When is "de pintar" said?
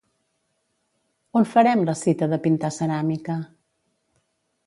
2.33-2.73